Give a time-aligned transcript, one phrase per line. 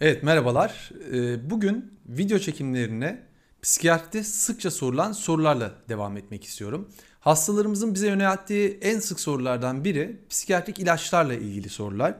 [0.00, 0.90] Evet merhabalar.
[1.12, 3.22] Ee, Bugün video çekimlerine
[3.62, 6.88] psikiyatride sıkça sorulan sorularla devam etmek istiyorum.
[7.20, 12.14] Hastalarımızın bize yönelttiği en sık sorulardan biri psikiyatrik ilaçlarla ilgili sorular.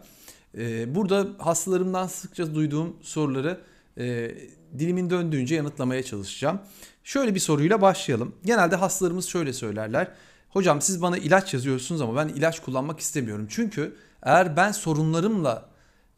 [0.58, 3.60] Ee, Burada hastalarımdan sıkça duyduğum soruları
[3.98, 4.34] e,
[4.78, 6.60] dilimin döndüğünce yanıtlamaya çalışacağım.
[7.04, 8.34] Şöyle bir soruyla başlayalım.
[8.44, 10.08] Genelde hastalarımız şöyle söylerler.
[10.48, 13.46] Hocam siz bana ilaç yazıyorsunuz ama ben ilaç kullanmak istemiyorum.
[13.50, 15.69] Çünkü eğer ben sorunlarımla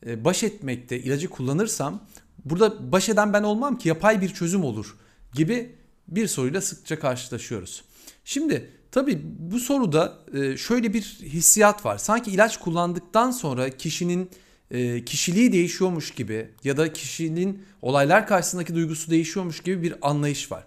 [0.07, 2.07] baş etmekte ilacı kullanırsam
[2.45, 4.97] burada baş eden ben olmam ki yapay bir çözüm olur
[5.35, 5.77] gibi
[6.09, 7.85] bir soruyla sıkça karşılaşıyoruz.
[8.25, 11.99] Şimdi tabii bu soruda e, şöyle bir hissiyat var.
[11.99, 14.31] Sanki ilaç kullandıktan sonra kişinin
[14.71, 20.67] e, kişiliği değişiyormuş gibi ya da kişinin olaylar karşısındaki duygusu değişiyormuş gibi bir anlayış var.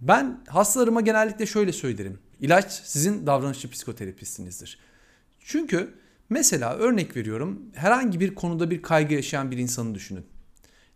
[0.00, 2.18] Ben hastalarıma genellikle şöyle söylerim.
[2.40, 4.78] İlaç sizin davranışçı psikoterapistinizdir.
[5.40, 5.94] Çünkü
[6.32, 10.26] Mesela örnek veriyorum herhangi bir konuda bir kaygı yaşayan bir insanı düşünün.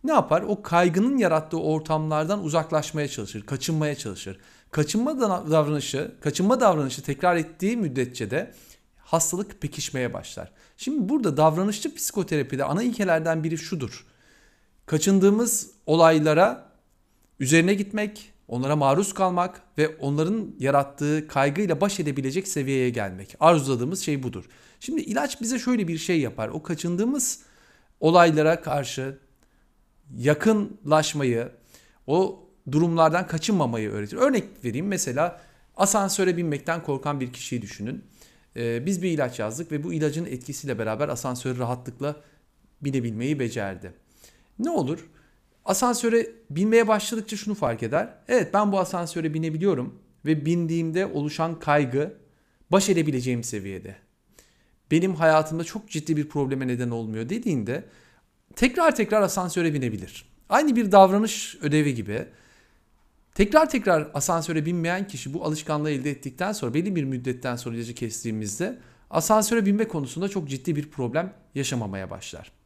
[0.03, 0.41] Ne yapar?
[0.41, 4.39] O kaygının yarattığı ortamlardan uzaklaşmaya çalışır, kaçınmaya çalışır.
[4.71, 8.53] Kaçınma davranışı, kaçınma davranışı tekrar ettiği müddetçe de
[8.97, 10.51] hastalık pekişmeye başlar.
[10.77, 14.05] Şimdi burada davranışçı psikoterapide ana ilkelerden biri şudur.
[14.85, 16.71] Kaçındığımız olaylara
[17.39, 23.35] üzerine gitmek, onlara maruz kalmak ve onların yarattığı kaygıyla baş edebilecek seviyeye gelmek.
[23.39, 24.45] Arzuladığımız şey budur.
[24.79, 26.49] Şimdi ilaç bize şöyle bir şey yapar.
[26.49, 27.41] O kaçındığımız
[27.99, 29.17] olaylara karşı
[30.17, 31.51] yakınlaşmayı,
[32.07, 34.17] o durumlardan kaçınmamayı öğretir.
[34.17, 35.41] Örnek vereyim mesela
[35.77, 38.03] asansöre binmekten korkan bir kişiyi düşünün.
[38.55, 42.15] Ee, biz bir ilaç yazdık ve bu ilacın etkisiyle beraber asansöre rahatlıkla
[42.81, 43.93] binebilmeyi becerdi.
[44.59, 45.07] Ne olur?
[45.67, 48.09] Asansöre binmeye başladıkça şunu fark eder.
[48.27, 52.13] Evet ben bu asansöre binebiliyorum ve bindiğimde oluşan kaygı
[52.71, 53.95] baş edebileceğim seviyede.
[54.91, 57.85] Benim hayatımda çok ciddi bir probleme neden olmuyor dediğinde
[58.55, 60.25] tekrar tekrar asansöre binebilir.
[60.49, 62.25] Aynı bir davranış ödevi gibi
[63.35, 67.95] tekrar tekrar asansöre binmeyen kişi bu alışkanlığı elde ettikten sonra belli bir müddetten sonra ilacı
[67.95, 72.56] kestiğimizde asansöre binme konusunda çok ciddi bir problem yaşamamaya başlar.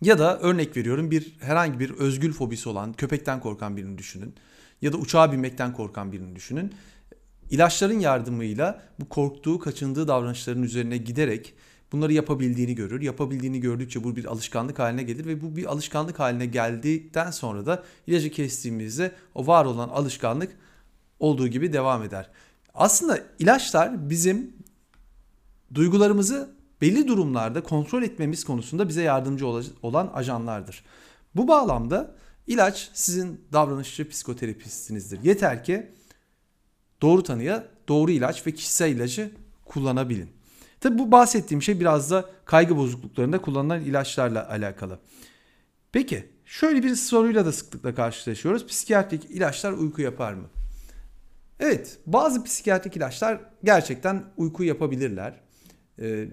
[0.00, 4.34] Ya da örnek veriyorum bir herhangi bir özgül fobisi olan köpekten korkan birini düşünün.
[4.82, 6.74] Ya da uçağa binmekten korkan birini düşünün.
[7.50, 11.54] İlaçların yardımıyla bu korktuğu, kaçındığı davranışların üzerine giderek
[11.92, 13.02] bunları yapabildiğini görür.
[13.02, 17.84] Yapabildiğini gördükçe bu bir alışkanlık haline gelir ve bu bir alışkanlık haline geldikten sonra da
[18.06, 20.56] ilacı kestiğimizde o var olan alışkanlık
[21.20, 22.30] olduğu gibi devam eder.
[22.74, 24.52] Aslında ilaçlar bizim
[25.74, 29.46] duygularımızı belli durumlarda kontrol etmemiz konusunda bize yardımcı
[29.82, 30.84] olan ajanlardır.
[31.34, 32.14] Bu bağlamda
[32.46, 35.22] ilaç sizin davranışçı psikoterapistinizdir.
[35.22, 35.92] Yeter ki
[37.02, 39.30] doğru tanıya doğru ilaç ve kişisel ilacı
[39.64, 40.30] kullanabilin.
[40.80, 44.98] Tabi bu bahsettiğim şey biraz da kaygı bozukluklarında kullanılan ilaçlarla alakalı.
[45.92, 48.66] Peki şöyle bir soruyla da sıklıkla karşılaşıyoruz.
[48.66, 50.50] Psikiyatrik ilaçlar uyku yapar mı?
[51.60, 55.40] Evet bazı psikiyatrik ilaçlar gerçekten uyku yapabilirler.
[56.00, 56.28] Ee,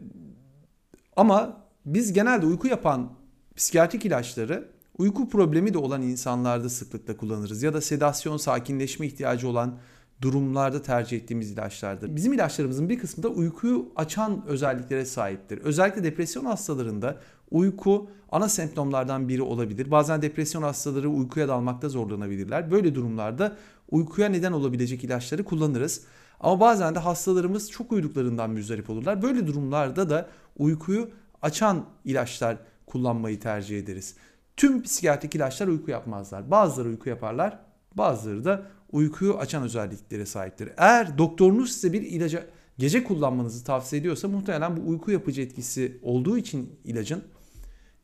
[1.16, 3.14] ama biz genelde uyku yapan
[3.56, 7.64] psikiyatrik ilaçları uyku problemi de olan insanlarda sıklıkla kullanırız.
[7.64, 9.78] Ya da sedasyon, sakinleşme ihtiyacı olan
[10.22, 12.16] durumlarda tercih ettiğimiz ilaçlardır.
[12.16, 15.58] Bizim ilaçlarımızın bir kısmı da uykuyu açan özelliklere sahiptir.
[15.58, 17.18] Özellikle depresyon hastalarında
[17.52, 19.92] uyku ana semptomlardan biri olabilir.
[19.92, 22.72] Bazen depresyon hastaları uykuya dalmakta zorlanabilirler.
[22.72, 23.56] Böyle durumlarda
[23.92, 26.02] uykuya neden olabilecek ilaçları kullanırız.
[26.40, 29.22] Ama bazen de hastalarımız çok uyuduklarından müzdarip olurlar.
[29.22, 31.10] Böyle durumlarda da uykuyu
[31.42, 34.16] açan ilaçlar kullanmayı tercih ederiz.
[34.58, 36.52] Tüm psikiyatrik ilaçlar uyku yapmazlar.
[36.52, 37.60] Bazıları uyku yaparlar,
[37.96, 40.70] bazıları da uykuyu açan özelliklere sahiptir.
[40.78, 42.44] Eğer doktorunuz size bir ilacı
[42.78, 47.24] gece kullanmanızı tavsiye ediyorsa muhtemelen bu uyku yapıcı etkisi olduğu için ilacın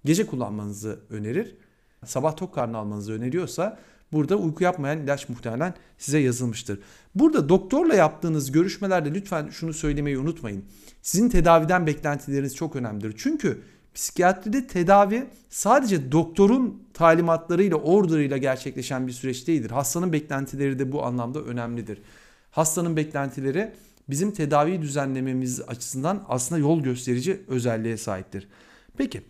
[0.05, 1.57] gece kullanmanızı önerir.
[2.05, 3.79] Sabah tok karnı almanızı öneriyorsa
[4.13, 6.79] burada uyku yapmayan ilaç muhtemelen size yazılmıştır.
[7.15, 10.63] Burada doktorla yaptığınız görüşmelerde lütfen şunu söylemeyi unutmayın.
[11.01, 13.15] Sizin tedaviden beklentileriniz çok önemlidir.
[13.17, 13.61] Çünkü
[13.93, 19.71] psikiyatride tedavi sadece doktorun talimatlarıyla, orderıyla gerçekleşen bir süreç değildir.
[19.71, 22.01] Hastanın beklentileri de bu anlamda önemlidir.
[22.51, 23.73] Hastanın beklentileri
[24.09, 28.47] bizim tedavi düzenlememiz açısından aslında yol gösterici özelliğe sahiptir.
[28.97, 29.21] Peki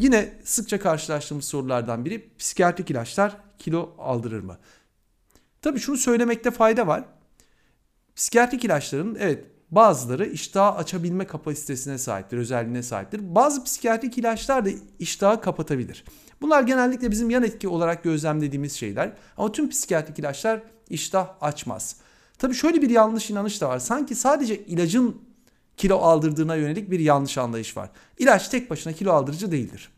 [0.00, 4.58] yine sıkça karşılaştığımız sorulardan biri psikiyatrik ilaçlar kilo aldırır mı?
[5.62, 7.04] Tabii şunu söylemekte fayda var.
[8.16, 13.34] Psikiyatrik ilaçların evet bazıları iştahı açabilme kapasitesine sahiptir, özelliğine sahiptir.
[13.34, 16.04] Bazı psikiyatrik ilaçlar da iştahı kapatabilir.
[16.40, 19.12] Bunlar genellikle bizim yan etki olarak gözlemlediğimiz şeyler.
[19.36, 21.96] Ama tüm psikiyatrik ilaçlar iştah açmaz.
[22.38, 23.78] Tabii şöyle bir yanlış inanış da var.
[23.78, 25.29] Sanki sadece ilacın
[25.80, 27.90] kilo aldırdığına yönelik bir yanlış anlayış var.
[28.18, 29.88] İlaç tek başına kilo aldırıcı değildir.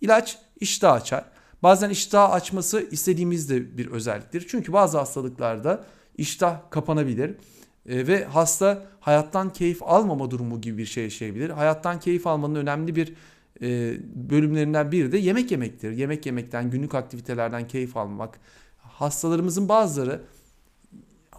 [0.00, 1.24] İlaç iştah açar.
[1.62, 4.46] Bazen iştah açması istediğimiz de bir özelliktir.
[4.48, 5.84] Çünkü bazı hastalıklarda
[6.16, 7.30] iştah kapanabilir
[7.88, 11.50] e, ve hasta hayattan keyif almama durumu gibi bir şey yaşayabilir.
[11.50, 13.14] Hayattan keyif almanın önemli bir
[13.62, 13.96] e,
[14.30, 15.92] bölümlerinden biri de yemek yemektir.
[15.92, 18.40] Yemek yemekten, günlük aktivitelerden keyif almak.
[18.78, 20.20] Hastalarımızın bazıları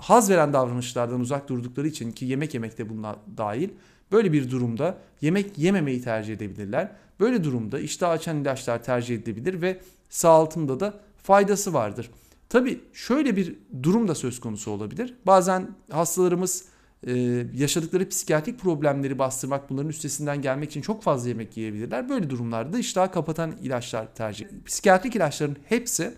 [0.02, 3.70] haz veren davranışlardan uzak durdukları için ki yemek yemekte bunlar dahil
[4.12, 6.92] böyle bir durumda yemek yememeyi tercih edebilirler.
[7.20, 10.94] Böyle durumda iştah açan ilaçlar tercih edilebilir ve sağaltımda da
[11.24, 12.12] faydası vardır.
[12.50, 15.14] Tabi şöyle bir durum da söz konusu olabilir.
[15.26, 16.66] Bazen hastalarımız
[17.08, 17.14] e,
[17.54, 22.10] yaşadıkları psikiyatrik problemleri bastırmak, bunların üstesinden gelmek için çok fazla yemek yiyebilirler.
[22.10, 24.46] Böyle durumlarda iştahı kapatan ilaçlar tercih.
[24.66, 26.14] Psikiyatrik ilaçların hepsi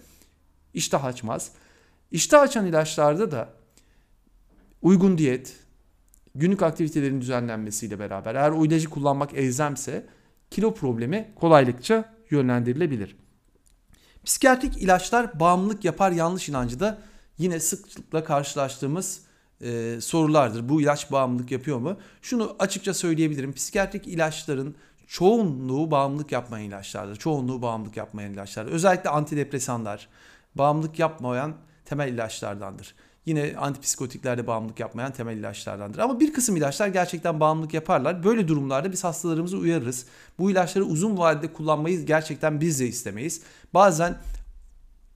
[0.73, 1.51] iştah açmaz.
[2.11, 3.49] İştah açan ilaçlarda da
[4.83, 5.55] uygun diyet,
[6.35, 10.05] günlük aktivitelerin düzenlenmesiyle beraber eğer o ilacı kullanmak elzemse
[10.49, 13.15] kilo problemi kolaylıkça yönlendirilebilir.
[14.25, 17.01] Psikiyatrik ilaçlar bağımlılık yapar yanlış inancı da
[17.37, 19.21] yine sıklıkla karşılaştığımız
[19.61, 20.69] e, sorulardır.
[20.69, 21.97] Bu ilaç bağımlılık yapıyor mu?
[22.21, 23.53] Şunu açıkça söyleyebilirim.
[23.53, 24.75] Psikiyatrik ilaçların
[25.07, 27.15] çoğunluğu bağımlılık yapmayan ilaçlardır.
[27.15, 28.71] Çoğunluğu bağımlılık yapmayan ilaçlardır.
[28.71, 30.09] Özellikle antidepresanlar
[30.55, 32.95] bağımlılık yapmayan temel ilaçlardandır.
[33.25, 35.99] Yine antipsikotiklerde bağımlılık yapmayan temel ilaçlardandır.
[35.99, 38.23] Ama bir kısım ilaçlar gerçekten bağımlılık yaparlar.
[38.23, 40.05] Böyle durumlarda biz hastalarımızı uyarırız.
[40.39, 43.41] Bu ilaçları uzun vadede kullanmayı gerçekten biz de istemeyiz.
[43.73, 44.17] Bazen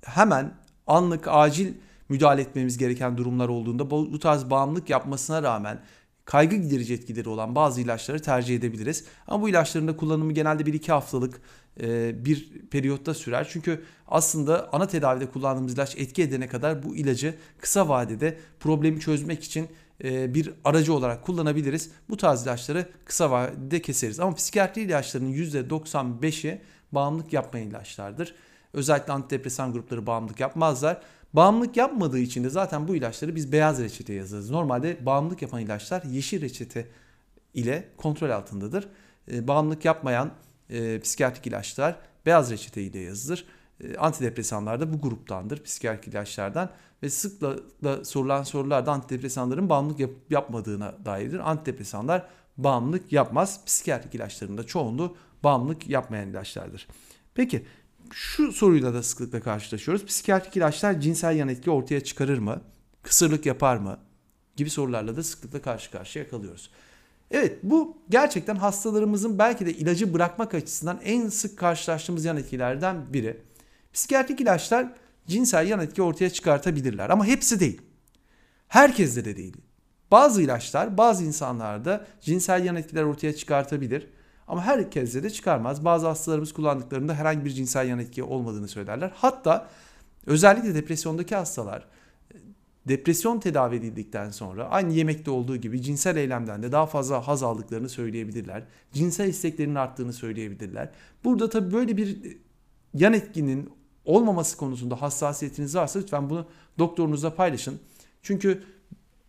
[0.06, 0.54] hemen
[0.88, 1.74] anlık acil
[2.10, 5.80] müdahale etmemiz gereken durumlar olduğunda bu tarz bağımlılık yapmasına rağmen
[6.28, 9.06] kaygı giderici etkileri olan bazı ilaçları tercih edebiliriz.
[9.28, 11.42] Ama bu ilaçların da kullanımı genelde 1-2 haftalık
[11.82, 13.48] e, bir periyotta sürer.
[13.52, 19.44] Çünkü aslında ana tedavide kullandığımız ilaç etki edene kadar bu ilacı kısa vadede problemi çözmek
[19.44, 19.68] için
[20.04, 21.92] e, bir aracı olarak kullanabiliriz.
[22.10, 24.20] Bu tarz ilaçları kısa vadede keseriz.
[24.20, 28.36] Ama psikiyatri ilaçlarının %95'i bağımlılık yapmayan ilaçlardır.
[28.74, 31.02] Özellikle antidepresan grupları bağımlılık yapmazlar.
[31.38, 34.50] Bağımlılık yapmadığı için de zaten bu ilaçları biz beyaz reçete yazarız.
[34.50, 36.88] Normalde bağımlılık yapan ilaçlar yeşil reçete
[37.54, 38.88] ile kontrol altındadır.
[39.32, 40.32] E, bağımlılık yapmayan
[40.70, 41.96] e, psikiyatrik ilaçlar
[42.26, 43.46] beyaz reçete ile yazılır.
[43.84, 46.70] E, antidepresanlar da bu gruptandır psikiyatrik ilaçlardan
[47.04, 51.50] ve sıklıkla sorulan sorularda antidepresanların bağımlılık yap, yapmadığına dairdir.
[51.50, 53.66] Antidepresanlar bağımlılık yapmaz.
[53.66, 56.88] Psikiyatrik ilaçların da çoğunluğu bağımlılık yapmayan ilaçlardır.
[57.34, 57.66] Peki
[58.14, 60.06] şu soruyla da sıklıkla karşılaşıyoruz.
[60.06, 62.62] Psikiyatrik ilaçlar cinsel yan etki ortaya çıkarır mı?
[63.04, 64.00] Kısırlık yapar mı?
[64.56, 66.72] Gibi sorularla da sıklıkla karşı karşıya kalıyoruz.
[67.32, 73.42] Evet bu gerçekten hastalarımızın belki de ilacı bırakmak açısından en sık karşılaştığımız yan etkilerden biri.
[73.94, 74.94] Psikiyatrik ilaçlar
[75.28, 77.82] cinsel yan etki ortaya çıkartabilirler ama hepsi değil.
[78.68, 79.58] Herkeste de değil.
[80.12, 84.08] Bazı ilaçlar bazı insanlarda cinsel yan etkiler ortaya çıkartabilir.
[84.48, 85.86] Ama herkese de çıkarmaz.
[85.86, 89.12] Bazı hastalarımız kullandıklarında herhangi bir cinsel yan etki olmadığını söylerler.
[89.16, 89.70] Hatta
[90.26, 91.88] özellikle depresyondaki hastalar
[92.88, 97.90] depresyon tedavi edildikten sonra aynı yemekte olduğu gibi cinsel eylemden de daha fazla haz aldıklarını
[97.90, 98.64] söyleyebilirler.
[98.94, 100.90] Cinsel isteklerinin arttığını söyleyebilirler.
[101.24, 102.38] Burada tabii böyle bir
[102.94, 103.70] yan etkinin
[104.06, 106.48] olmaması konusunda hassasiyetiniz varsa lütfen bunu
[106.80, 107.80] doktorunuzla paylaşın.
[108.22, 108.64] Çünkü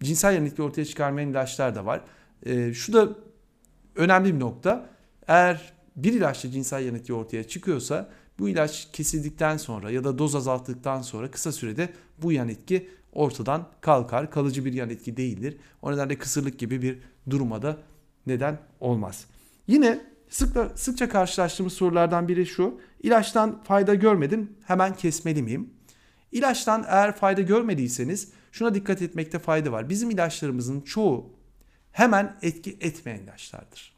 [0.02, 2.00] cinsel yan etki ortaya çıkarmayan ilaçlar da var.
[2.46, 3.08] E, şu da
[3.96, 4.90] önemli bir nokta.
[5.28, 10.34] Eğer bir ilaçla cinsel yan etki ortaya çıkıyorsa bu ilaç kesildikten sonra ya da doz
[10.34, 11.92] azalttıktan sonra kısa sürede
[12.22, 14.30] bu yan etki ortadan kalkar.
[14.30, 15.56] Kalıcı bir yan etki değildir.
[15.82, 16.98] O nedenle kısırlık gibi bir
[17.30, 17.76] duruma da
[18.26, 19.26] neden olmaz.
[19.66, 22.80] Yine sıkla, sıkça karşılaştığımız sorulardan biri şu.
[23.02, 25.70] İlaçtan fayda görmedim hemen kesmeli miyim?
[26.32, 29.88] İlaçtan eğer fayda görmediyseniz şuna dikkat etmekte fayda var.
[29.88, 31.32] Bizim ilaçlarımızın çoğu
[31.92, 33.97] hemen etki etmeyen ilaçlardır.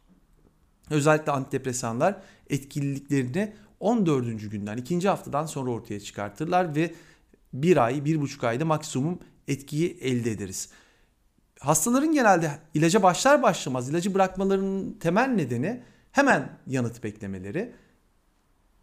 [0.91, 2.17] Özellikle antidepresanlar
[2.51, 4.51] etkililiklerini 14.
[4.51, 6.95] günden, ikinci haftadan sonra ortaya çıkartırlar ve
[7.53, 9.19] bir ay, bir buçuk ayda maksimum
[9.49, 10.69] etkiyi elde ederiz.
[11.61, 15.83] Hastaların genelde ilaca başlar başlamaz ilacı bırakmalarının temel nedeni
[16.13, 17.73] hemen yanıt beklemeleri.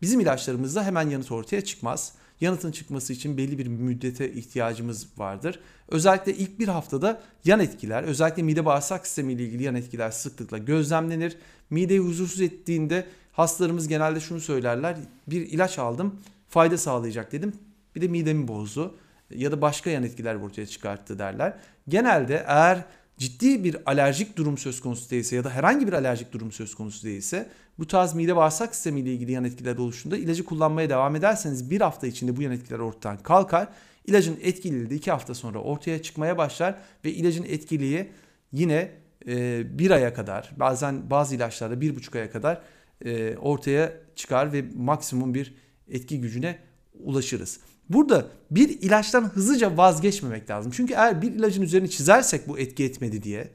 [0.02, 2.14] Bizim ilaçlarımızda hemen yanıt ortaya çıkmaz.
[2.42, 5.60] Yanıtın çıkması için belli bir müddete ihtiyacımız vardır.
[5.88, 10.58] Özellikle ilk bir haftada yan etkiler, özellikle mide bağırsak sistemi ile ilgili yan etkiler sıklıkla
[10.58, 11.38] gözlemlenir.
[11.70, 14.98] Mideyi huzursuz ettiğinde hastalarımız genelde şunu söylerler.
[15.28, 17.54] Bir ilaç aldım, fayda sağlayacak dedim.
[17.96, 18.96] Bir de midemi bozdu
[19.36, 21.58] ya da başka yan etkiler ortaya çıkarttı derler.
[21.88, 22.86] Genelde eğer
[23.18, 27.04] ciddi bir alerjik durum söz konusu değilse ya da herhangi bir alerjik durum söz konusu
[27.08, 31.72] değilse bu tarz mide bağırsak sistemi ile ilgili yan etkiler oluştuğunda ilacı kullanmaya devam ederseniz
[31.72, 33.68] bir hafta içinde bu yan etkiler ortadan kalkar.
[34.06, 38.10] İlacın etkililiği de iki hafta sonra ortaya çıkmaya başlar ve ilacın etkiliği
[38.52, 38.92] yine
[39.28, 42.62] e, bir aya kadar bazen bazı ilaçlarda bir buçuk aya kadar
[43.06, 45.54] e, ortaya çıkar ve maksimum bir
[45.90, 46.60] etki gücüne
[47.00, 47.60] ulaşırız.
[47.90, 50.72] Burada bir ilaçtan hızlıca vazgeçmemek lazım.
[50.76, 53.52] Çünkü eğer bir ilacın üzerine çizersek bu etki etmedi diye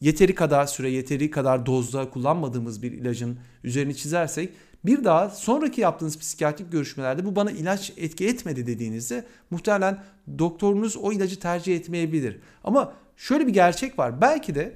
[0.00, 4.52] yeteri kadar süre, yeteri kadar dozda kullanmadığımız bir ilacın üzerini çizersek
[4.84, 10.02] bir daha sonraki yaptığınız psikiyatrik görüşmelerde bu bana ilaç etki etmedi dediğinizde muhtemelen
[10.38, 12.40] doktorunuz o ilacı tercih etmeyebilir.
[12.64, 14.20] Ama şöyle bir gerçek var.
[14.20, 14.74] Belki de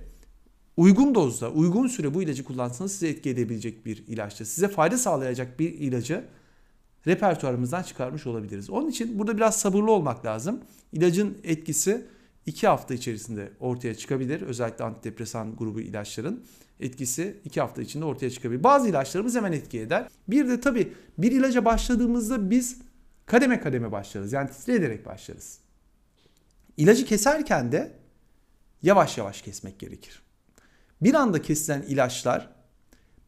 [0.76, 4.44] uygun dozda, uygun süre bu ilacı kullansanız size etki edebilecek bir ilaçtır.
[4.44, 6.24] Size fayda sağlayacak bir ilacı
[7.06, 8.70] repertuarımızdan çıkarmış olabiliriz.
[8.70, 10.60] Onun için burada biraz sabırlı olmak lazım.
[10.92, 12.06] İlacın etkisi
[12.46, 14.40] 2 hafta içerisinde ortaya çıkabilir.
[14.42, 16.44] Özellikle antidepresan grubu ilaçların
[16.80, 18.64] etkisi 2 hafta içinde ortaya çıkabilir.
[18.64, 20.08] Bazı ilaçlarımız hemen etki eder.
[20.28, 22.78] Bir de tabii bir ilaca başladığımızda biz
[23.26, 24.32] kademe kademe başlarız.
[24.32, 25.58] Yani titre ederek başlarız.
[26.76, 27.92] İlacı keserken de
[28.82, 30.22] yavaş yavaş kesmek gerekir.
[31.02, 32.53] Bir anda kesilen ilaçlar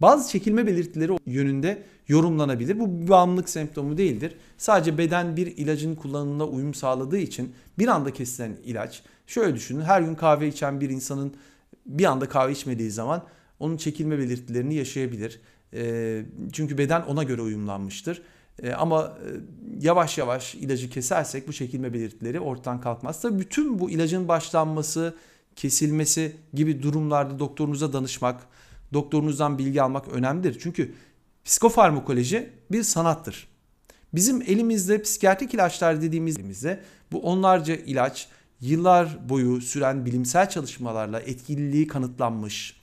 [0.01, 2.81] bazı çekilme belirtileri yönünde yorumlanabilir.
[2.81, 4.37] Bu bağımlılık semptomu değildir.
[4.59, 9.03] Sadece beden bir ilacın kullanımına uyum sağladığı için bir anda kesilen ilaç.
[9.27, 11.35] Şöyle düşünün her gün kahve içen bir insanın
[11.87, 13.23] bir anda kahve içmediği zaman
[13.61, 15.41] onun çekilme belirtilerini yaşayabilir.
[15.75, 16.23] E,
[16.53, 18.23] çünkü beden ona göre uyumlanmıştır.
[18.63, 19.29] E, ama e,
[19.81, 23.21] yavaş yavaş ilacı kesersek bu çekilme belirtileri ortadan kalkmaz.
[23.21, 25.15] Tabii bütün bu ilacın başlanması,
[25.57, 28.47] kesilmesi gibi durumlarda doktorunuza danışmak,
[28.93, 30.59] doktorunuzdan bilgi almak önemlidir.
[30.63, 30.95] Çünkü
[31.45, 33.49] psikofarmakoloji bir sanattır.
[34.15, 36.81] Bizim elimizde psikiyatrik ilaçlar dediğimizde
[37.13, 38.29] bu onlarca ilaç
[38.61, 42.81] yıllar boyu süren bilimsel çalışmalarla etkililiği kanıtlanmış,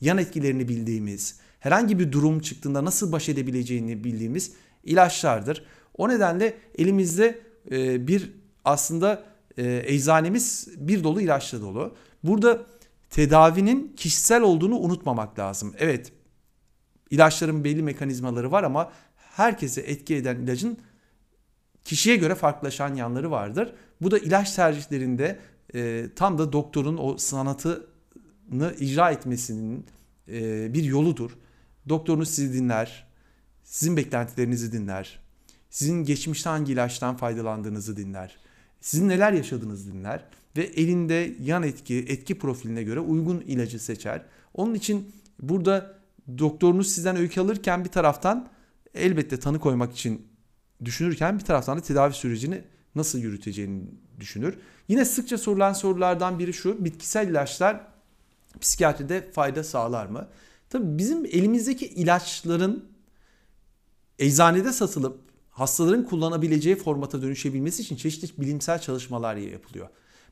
[0.00, 4.52] yan etkilerini bildiğimiz, herhangi bir durum çıktığında nasıl baş edebileceğini bildiğimiz
[4.84, 5.64] ilaçlardır.
[5.96, 7.40] O nedenle elimizde
[7.70, 8.32] e, bir
[8.64, 9.24] aslında
[9.56, 11.96] e, eczanemiz bir dolu ilaçla dolu.
[12.24, 12.66] Burada
[13.10, 15.74] tedavinin kişisel olduğunu unutmamak lazım.
[15.78, 16.12] Evet
[17.10, 20.78] ilaçların belli mekanizmaları var ama herkese etki eden ilacın
[21.84, 23.74] kişiye göre farklılaşan yanları vardır.
[24.00, 25.38] Bu da ilaç tercihlerinde
[25.74, 29.86] e, tam da doktorun o sanatını icra etmesinin
[30.28, 31.30] e, bir yoludur.
[31.88, 33.06] Doktorunuz sizi dinler,
[33.64, 35.20] sizin beklentilerinizi dinler,
[35.70, 38.36] sizin geçmişte hangi ilaçtan faydalandığınızı dinler,
[38.80, 40.24] sizin neler yaşadığınızı dinler
[40.56, 44.22] ve elinde yan etki, etki profiline göre uygun ilacı seçer.
[44.54, 45.98] Onun için burada
[46.38, 48.48] doktorunuz sizden öykü alırken bir taraftan
[48.94, 50.26] elbette tanı koymak için
[50.84, 52.64] düşünürken bir taraftan da tedavi sürecini
[52.94, 53.84] nasıl yürüteceğini
[54.20, 54.58] düşünür.
[54.88, 56.84] Yine sıkça sorulan sorulardan biri şu.
[56.84, 57.80] Bitkisel ilaçlar
[58.60, 60.28] psikiyatride fayda sağlar mı?
[60.70, 62.84] Tabii bizim elimizdeki ilaçların
[64.18, 69.88] eczanede satılıp hastaların kullanabileceği formata dönüşebilmesi için çeşitli bilimsel çalışmalar yapılıyor.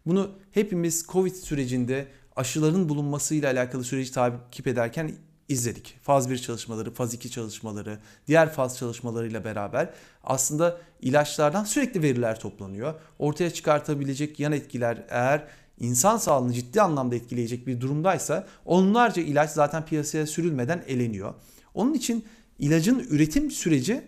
[0.07, 5.15] Bunu hepimiz Covid sürecinde aşıların bulunmasıyla alakalı süreci takip ederken
[5.49, 5.99] izledik.
[6.03, 9.91] Faz 1 çalışmaları, faz 2 çalışmaları, diğer faz çalışmalarıyla beraber
[10.25, 12.95] aslında ilaçlardan sürekli veriler toplanıyor.
[13.19, 15.47] Ortaya çıkartabilecek yan etkiler eğer
[15.81, 21.35] insan sağlığını ciddi anlamda etkileyecek bir durumdaysa onlarca ilaç zaten piyasaya sürülmeden eleniyor.
[21.75, 22.25] Onun için
[22.59, 24.05] ilacın üretim süreci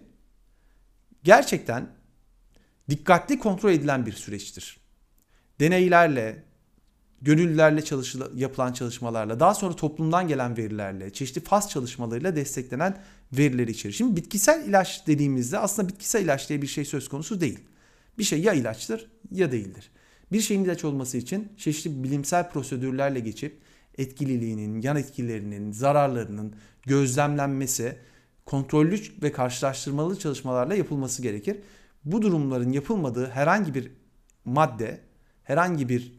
[1.24, 1.88] gerçekten
[2.90, 4.79] dikkatli kontrol edilen bir süreçtir.
[5.60, 6.42] Deneylerle,
[7.22, 13.02] gönüllülerle çalışıla, yapılan çalışmalarla, daha sonra toplumdan gelen verilerle, çeşitli faz çalışmalarıyla desteklenen
[13.32, 13.94] verileri içerir.
[13.94, 17.58] Şimdi bitkisel ilaç dediğimizde aslında bitkisel ilaç diye bir şey söz konusu değil.
[18.18, 19.90] Bir şey ya ilaçtır ya değildir.
[20.32, 23.58] Bir şeyin ilaç olması için çeşitli bilimsel prosedürlerle geçip
[23.98, 27.96] etkililiğinin, yan etkilerinin, zararlarının gözlemlenmesi,
[28.46, 31.56] kontrollü ve karşılaştırmalı çalışmalarla yapılması gerekir.
[32.04, 33.90] Bu durumların yapılmadığı herhangi bir
[34.44, 35.00] madde,
[35.50, 36.12] herhangi bir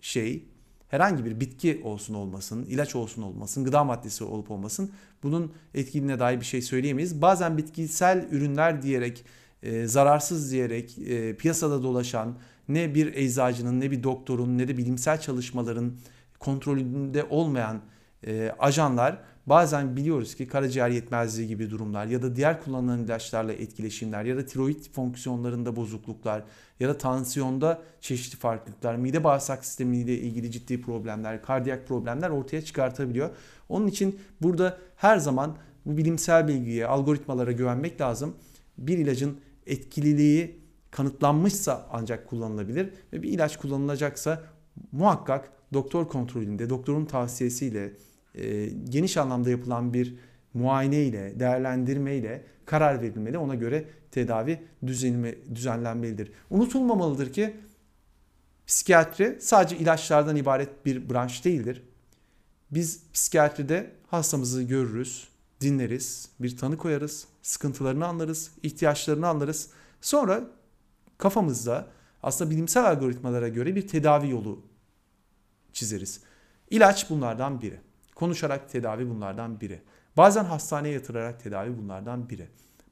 [0.00, 0.44] şey,
[0.88, 4.90] herhangi bir bitki olsun olmasın, ilaç olsun olmasın, gıda maddesi olup olmasın
[5.22, 7.22] bunun etkiliğine dair bir şey söyleyemeyiz.
[7.22, 9.24] Bazen bitkisel ürünler diyerek,
[9.62, 15.20] e, zararsız diyerek e, piyasada dolaşan ne bir eczacının, ne bir doktorun, ne de bilimsel
[15.20, 15.92] çalışmaların
[16.38, 17.80] kontrolünde olmayan
[18.26, 24.24] e, ajanlar bazen biliyoruz ki karaciğer yetmezliği gibi durumlar ya da diğer kullanılan ilaçlarla etkileşimler
[24.24, 26.42] ya da tiroid fonksiyonlarında bozukluklar
[26.80, 33.30] ya da tansiyonda çeşitli farklılıklar, mide bağırsak sistemiyle ilgili ciddi problemler, kardiyak problemler ortaya çıkartabiliyor.
[33.68, 35.56] Onun için burada her zaman
[35.86, 38.36] bu bilimsel bilgiye, algoritmalara güvenmek lazım.
[38.78, 44.42] Bir ilacın etkililiği kanıtlanmışsa ancak kullanılabilir ve bir ilaç kullanılacaksa
[44.92, 47.92] muhakkak doktor kontrolünde, doktorun tavsiyesiyle
[48.34, 50.14] e, geniş anlamda yapılan bir
[50.54, 53.38] muayene ile, değerlendirme ile karar verilmeli.
[53.38, 56.32] Ona göre tedavi düzenime, düzenlenmelidir.
[56.50, 57.56] Unutulmamalıdır ki
[58.66, 61.82] psikiyatri sadece ilaçlardan ibaret bir branş değildir.
[62.70, 65.28] Biz psikiyatride hastamızı görürüz,
[65.60, 69.70] dinleriz, bir tanı koyarız, sıkıntılarını anlarız, ihtiyaçlarını anlarız.
[70.00, 70.44] Sonra
[71.18, 71.86] kafamızda
[72.22, 74.62] aslında bilimsel algoritmalara göre bir tedavi yolu
[75.72, 76.20] çizeriz.
[76.70, 77.80] İlaç bunlardan biri.
[78.20, 79.80] Konuşarak tedavi bunlardan biri.
[80.16, 82.48] Bazen hastaneye yatırarak tedavi bunlardan biri.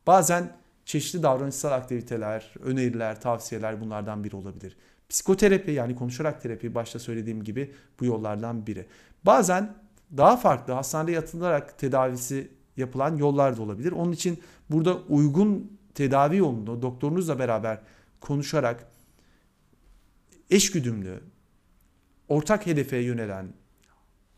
[0.07, 4.77] Bazen çeşitli davranışsal aktiviteler, öneriler, tavsiyeler bunlardan biri olabilir.
[5.09, 8.87] Psikoterapi yani konuşarak terapi başta söylediğim gibi bu yollardan biri.
[9.25, 9.75] Bazen
[10.17, 13.93] daha farklı hastanede yatılarak tedavisi yapılan yollar da olabilir.
[13.93, 17.79] Onun için burada uygun tedavi yolunu doktorunuzla beraber
[18.21, 18.87] konuşarak
[20.51, 21.21] eşgüdümlü,
[22.29, 23.47] ortak hedefe yönelen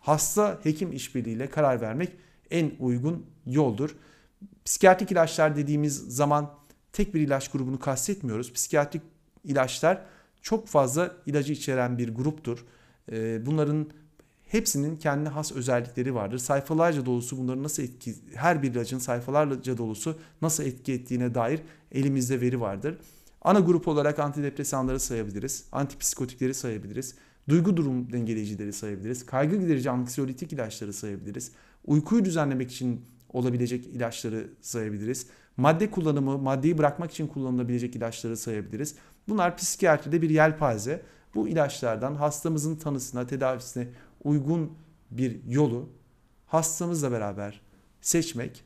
[0.01, 2.13] hasta hekim işbirliğiyle karar vermek
[2.51, 3.97] en uygun yoldur.
[4.65, 6.55] Psikiyatrik ilaçlar dediğimiz zaman
[6.93, 8.53] tek bir ilaç grubunu kastetmiyoruz.
[8.53, 9.03] Psikiyatrik
[9.45, 10.03] ilaçlar
[10.43, 12.65] çok fazla ilacı içeren bir gruptur.
[13.13, 13.91] Ee, bunların
[14.49, 16.39] hepsinin kendine has özellikleri vardır.
[16.39, 21.61] Sayfalarca dolusu bunların nasıl etki, her bir ilacın sayfalarca dolusu nasıl etki ettiğine dair
[21.93, 22.99] elimizde veri vardır.
[23.43, 27.15] Ana grup olarak antidepresanları sayabiliriz, antipsikotikleri sayabiliriz,
[27.51, 31.53] duygu durum dengeleyicileri sayabiliriz, kaygı giderici anksiyolitik ilaçları sayabiliriz,
[31.87, 35.27] uykuyu düzenlemek için olabilecek ilaçları sayabiliriz.
[35.57, 38.95] Madde kullanımı, maddeyi bırakmak için kullanılabilecek ilaçları sayabiliriz.
[39.29, 41.03] Bunlar psikiyatride bir yelpaze.
[41.35, 43.89] Bu ilaçlardan hastamızın tanısına, tedavisine
[44.25, 44.73] uygun
[45.11, 45.89] bir yolu
[46.47, 47.61] hastamızla beraber
[48.01, 48.65] seçmek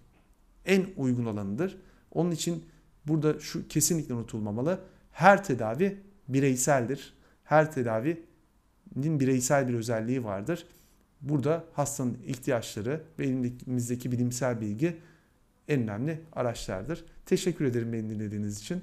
[0.64, 1.78] en uygun olanıdır.
[2.10, 2.64] Onun için
[3.06, 4.80] burada şu kesinlikle unutulmamalı.
[5.12, 7.14] Her tedavi bireyseldir.
[7.44, 8.33] Her tedavinin
[8.96, 10.66] bireysel bir özelliği vardır.
[11.20, 14.96] Burada hastanın ihtiyaçları ve elimizdeki bilimsel bilgi
[15.68, 17.04] en önemli araçlardır.
[17.26, 18.82] Teşekkür ederim beni dinlediğiniz için.